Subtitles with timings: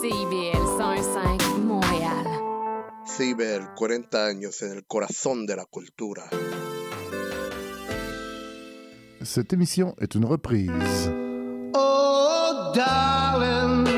[0.00, 2.26] CIBL 105 Montréal.
[3.06, 6.24] CIBL, 40 años en el corazón de la cultura.
[9.22, 11.10] Cette émission est une reprise.
[11.74, 13.93] Oh, darling,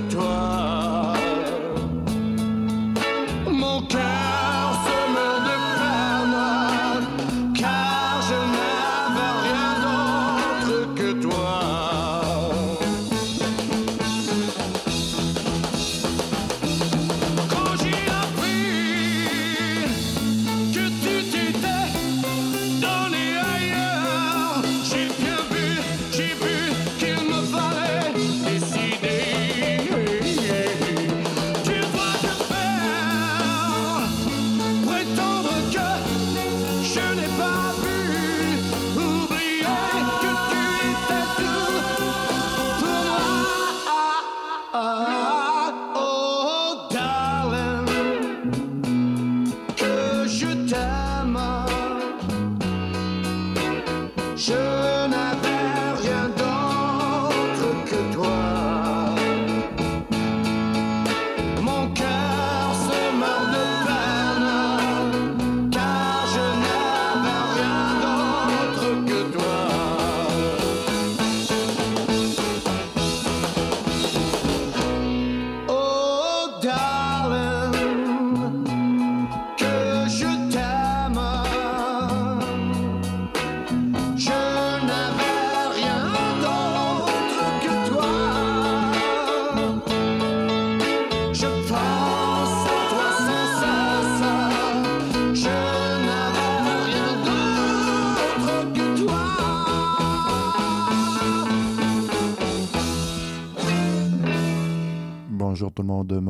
[0.00, 0.27] to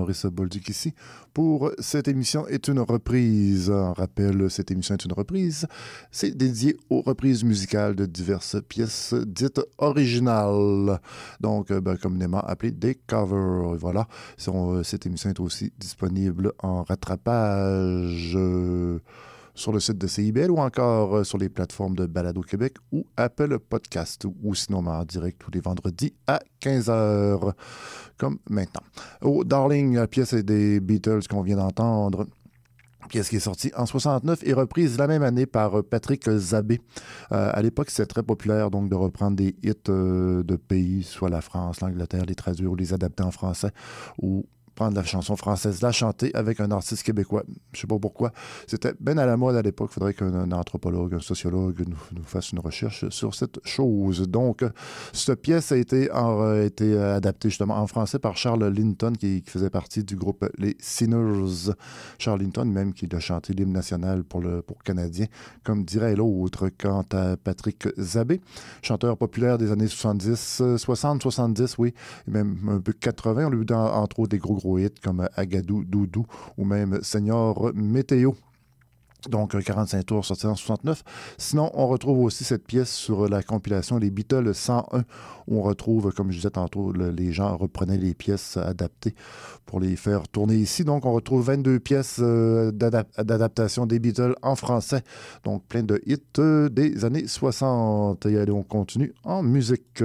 [0.08, 0.94] Maurice Bolduc ici.
[1.34, 3.68] Pour cette émission est une reprise.
[3.70, 5.66] Rappel, cette émission est une reprise.
[6.10, 10.98] C'est dédié aux reprises musicales de diverses pièces dites originales.
[11.40, 13.76] Donc, euh, ben, communément appelées des covers.
[13.78, 14.08] Voilà.
[14.38, 18.34] Son- euh, Cette émission est aussi disponible en rattrapage.
[19.58, 23.04] Sur le site de CIBL ou encore euh, sur les plateformes de Balado Québec ou
[23.16, 27.52] Apple Podcast ou sinon en direct tous les vendredis à 15h
[28.16, 28.82] comme maintenant.
[29.22, 32.26] Oh, Darling, la pièce des Beatles qu'on vient d'entendre.
[33.08, 36.80] Pièce qui est sortie en 69 et reprise la même année par euh, Patrick Zabé.
[37.32, 41.30] Euh, à l'époque, c'était très populaire donc de reprendre des hits euh, de pays, soit
[41.30, 43.70] la France, l'Angleterre, les traduire ou les adapter en français
[44.20, 44.44] ou
[44.78, 47.42] prendre la chanson française, la chanter avec un artiste québécois.
[47.72, 48.30] Je sais pas pourquoi.
[48.68, 49.90] C'était bien à la mode à l'époque.
[49.90, 54.28] Il faudrait qu'un anthropologue, un sociologue nous, fasse une recherche sur cette chose.
[54.28, 54.62] Donc,
[55.12, 59.68] cette pièce a été, a été adaptée justement en français par Charles Linton, qui, faisait
[59.70, 61.72] partie du groupe Les Sinners.
[62.18, 65.26] Charles Linton, même, qui a chanté l'hymne national pour le pour Canadien,
[65.64, 66.68] comme dirait l'autre.
[66.78, 68.40] Quant à Patrick Zabé,
[68.82, 71.94] chanteur populaire des années 70, 60, 70, oui,
[72.28, 73.46] et même un peu 80.
[73.46, 74.67] On lui eu, entre autres, des gros, gros
[75.02, 76.26] comme Agadou, Doudou
[76.56, 78.32] ou même Seigneur Météo.
[79.28, 81.02] Donc, 45 tours sorti en 69.
[81.38, 85.00] Sinon, on retrouve aussi cette pièce sur la compilation Les Beatles 101,
[85.48, 89.16] où on retrouve, comme je disais tantôt, les gens reprenaient les pièces adaptées
[89.66, 90.84] pour les faire tourner ici.
[90.84, 95.02] Donc, on retrouve 22 pièces euh, d'adaptation des Beatles en français.
[95.42, 98.24] Donc, plein de hits euh, des années 60.
[98.26, 100.00] Et allez, on continue en musique.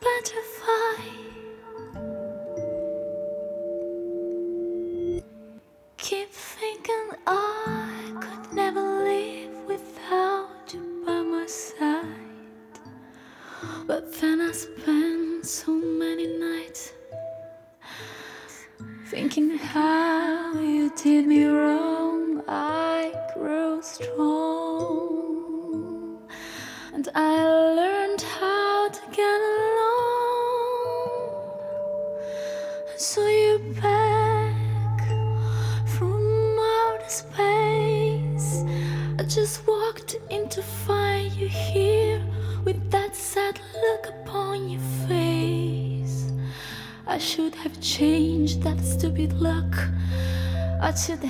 [0.00, 1.45] butterfly.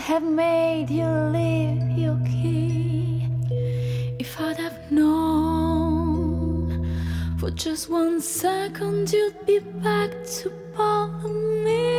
[0.07, 1.05] Have made you
[1.35, 3.29] leave your key.
[4.21, 6.87] If I'd have known
[7.41, 11.29] for just one second you'd be back to bother
[11.65, 11.96] me.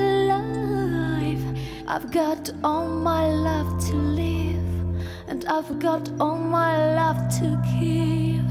[0.00, 1.44] Alive.
[1.86, 7.46] I've got all my love to live, and I've got all my love to
[7.78, 8.50] give,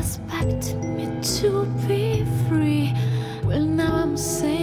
[0.04, 1.08] expect me
[1.40, 2.94] to be free.
[3.46, 4.63] Well, now I'm saying.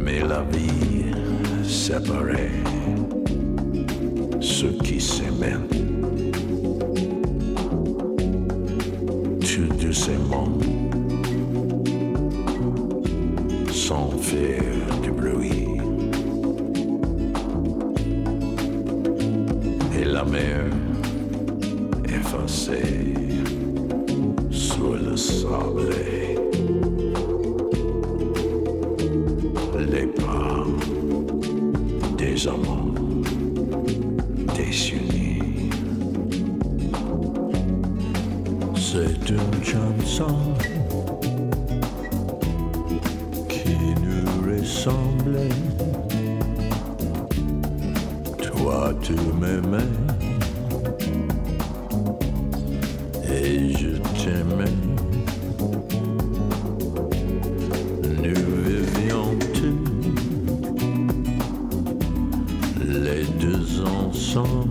[0.00, 1.12] Mais la vie
[1.62, 2.50] séparait
[4.40, 5.56] ceux qui s'aimaient.
[9.40, 10.48] Tout doucement,
[13.70, 14.99] sans faire
[44.82, 44.96] Toi,
[49.02, 49.78] tu m'aimais
[53.30, 54.72] et je t'aimais.
[58.22, 59.84] Nous vivions tous
[62.88, 64.69] les deux ensemble.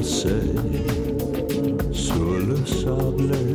[0.00, 0.28] Effacée
[1.92, 3.49] sur le sable.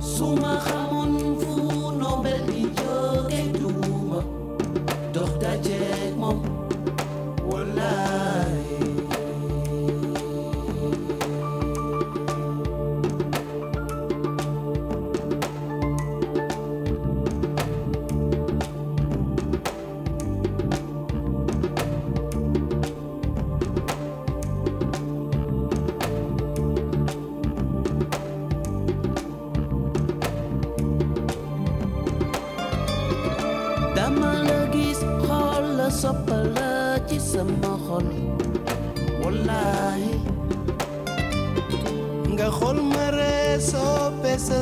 [0.00, 0.81] Suma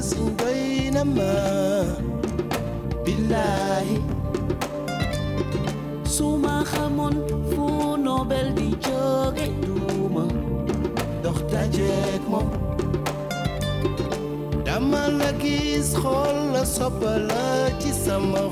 [0.01, 1.33] soppe sa siñ doy na ma
[3.05, 3.97] billahi.
[6.05, 7.15] Su ma xamoon
[7.51, 10.25] fu Nobel di jóge duuma
[11.23, 12.49] dox dajeek moom
[14.65, 18.43] dama la gis xool la soppala ci sama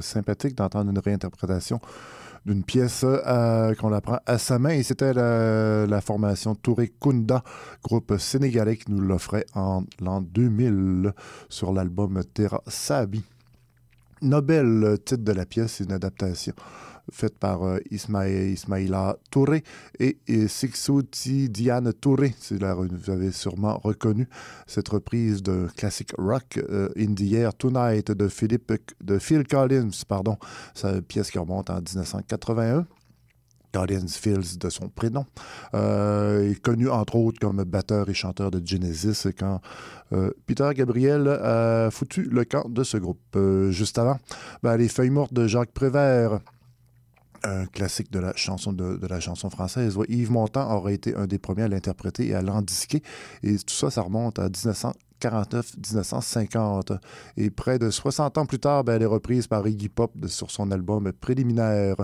[0.00, 1.80] Sympathique d'entendre une réinterprétation
[2.46, 4.70] d'une pièce euh, qu'on apprend à sa main.
[4.70, 7.42] Et c'était la, formation Touré Kunda,
[7.82, 11.12] groupe sénégalais qui nous l'offrait en l'an 2000
[11.48, 13.22] sur l'album Terra Sabi.
[14.22, 16.54] Nobel, titre de la pièce, une adaptation
[17.12, 19.62] faite par euh, Ismaï- Ismaïla Touré
[19.98, 22.34] et, et Sixouti Diane Touré.
[22.50, 24.28] Vous avez sûrement reconnu
[24.66, 29.90] cette reprise de classique rock euh, In the Air Tonight de, Philippe, de Phil Collins,
[30.06, 30.36] pardon.
[30.84, 32.86] Une pièce qui remonte en 1981.
[33.70, 35.26] Collins Fields de son prénom.
[35.74, 39.60] Euh, est connu entre autres comme batteur et chanteur de Genesis quand
[40.14, 43.20] euh, Peter Gabriel a foutu le camp de ce groupe.
[43.36, 44.18] Euh, juste avant,
[44.62, 46.40] ben, les feuilles mortes de Jacques Prévert.
[47.44, 49.98] Un classique de la chanson de, la chanson française.
[50.08, 53.02] Yves Montand aurait été un des premiers à l'interpréter et à l'endisquer.
[53.42, 56.98] Et tout ça, ça remonte à 1900 1949-1950.
[57.36, 60.50] Et près de 60 ans plus tard, ben, elle est reprise par Iggy Pop sur
[60.50, 61.96] son album préliminaire.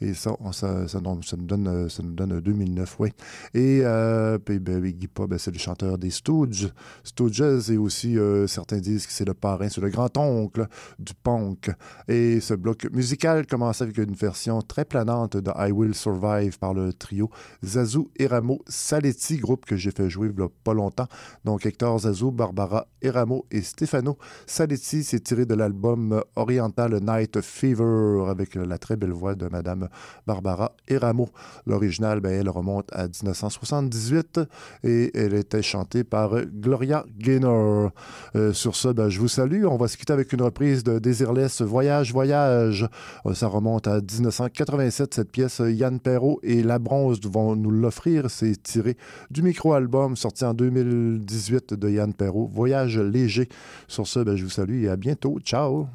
[0.00, 3.10] Et ça, ça, ça, nous donne, ça nous donne 2009, oui.
[3.54, 6.68] Et euh, puis, ben, Iggy Pop, ben, c'est le chanteur des Stooges.
[7.04, 10.66] Stooges, et aussi, euh, certains disent que c'est le parrain, c'est le grand-oncle
[10.98, 11.70] du punk.
[12.08, 16.74] Et ce bloc musical commence avec une version très planante de I Will Survive par
[16.74, 17.30] le trio
[17.64, 21.06] Zazou Eramo Saletti, groupe que j'ai fait jouer il y a pas longtemps.
[21.44, 22.55] Donc Hector Zazou, Barbara
[23.02, 29.12] Eramo et Stefano Saletti, c'est tiré de l'album Oriental Night Fever avec la très belle
[29.12, 29.88] voix de Madame
[30.26, 31.28] Barbara Eramo.
[31.66, 34.40] L'original, ben, elle remonte à 1978
[34.84, 37.90] et elle était chantée par Gloria Gaynor.
[38.34, 39.64] Euh, sur ce, ben, je vous salue.
[39.64, 42.88] On va se quitter avec une reprise de Désirless Voyage, Voyage.
[43.26, 45.60] Euh, ça remonte à 1987, cette pièce.
[45.64, 48.30] Yann Perrault et La Bronze vont nous l'offrir.
[48.30, 48.96] C'est tiré
[49.30, 53.48] du micro-album sorti en 2018 de Yann Perrault, Voyage léger.
[53.88, 55.38] Sur ce, ben, je vous salue et à bientôt.
[55.40, 55.88] Ciao!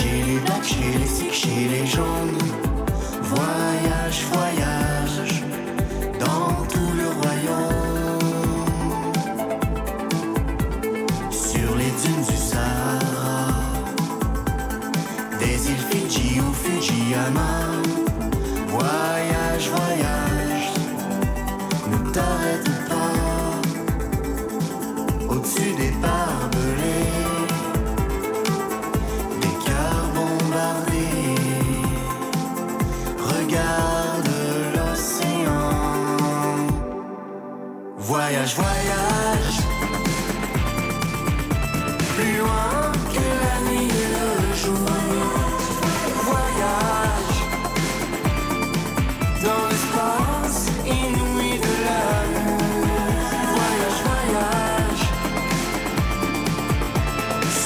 [0.00, 2.38] Chez les blacks, chez les sikhs, chez les jaunes
[3.22, 4.69] Voyage, voyage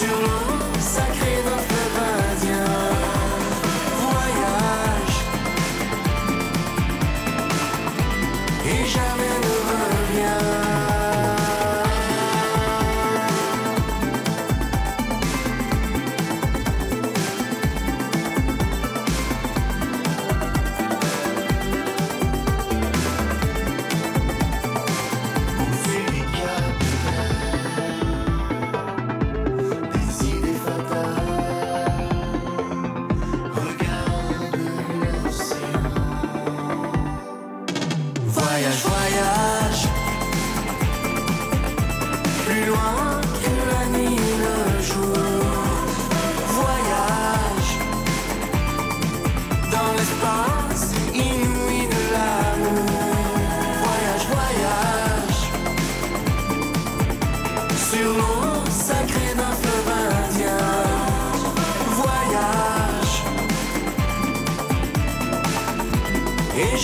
[0.05, 0.44] Sur l'eau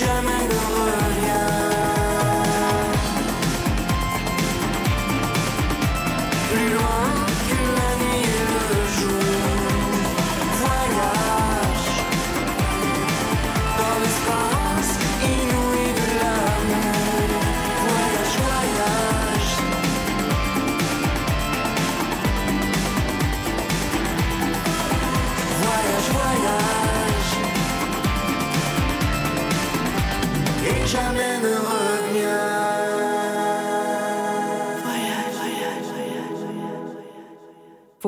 [0.01, 0.40] jamais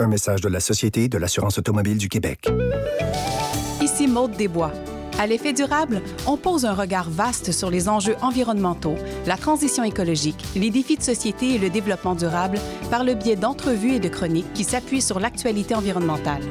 [0.00, 2.48] Un message de la Société de l'assurance automobile du Québec.
[3.82, 4.70] Ici Maude Desbois.
[5.18, 8.94] À l'effet durable, on pose un regard vaste sur les enjeux environnementaux,
[9.26, 12.60] la transition écologique, les défis de société et le développement durable
[12.92, 16.42] par le biais d'entrevues et de chroniques qui s'appuient sur l'actualité environnementale.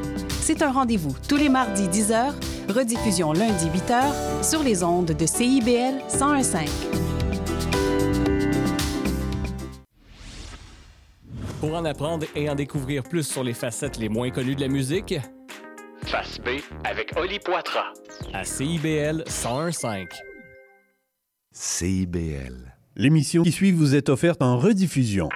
[0.41, 2.33] C'est un rendez-vous tous les mardis 10h,
[2.67, 6.69] rediffusion lundi 8h sur les ondes de CIBL 1015.
[11.59, 14.67] Pour en apprendre et en découvrir plus sur les facettes les moins connues de la
[14.67, 15.15] musique,
[16.03, 17.93] Face B avec Oli Poitras.
[18.31, 20.07] À CIBL 1015.
[21.51, 22.75] CIBL.
[22.95, 25.29] L'émission qui suit vous est offerte en rediffusion.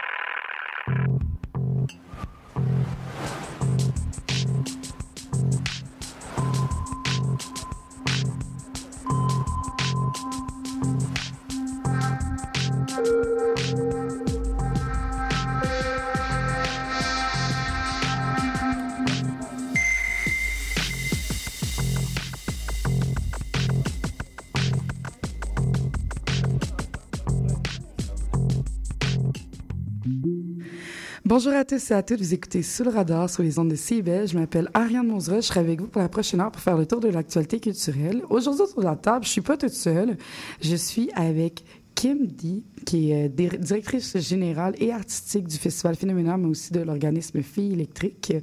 [31.71, 34.27] Tous et à toutes, vous écoutez Sous le radar sur les ondes de CIBEL.
[34.27, 36.85] Je m'appelle Ariane Monzera, je serai avec vous pour la prochaine heure pour faire le
[36.85, 38.23] tour de l'actualité culturelle.
[38.29, 40.17] Aujourd'hui, de la table, je suis pas toute seule,
[40.61, 41.63] je suis avec
[41.95, 46.81] Kim Di, qui est euh, directrice générale et artistique du Festival Phénoménal, mais aussi de
[46.81, 48.33] l'organisme Filles électriques.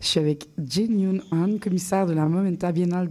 [0.00, 3.10] Je suis avec Jin Yoon Han, commissaire de la Momenta Biennale de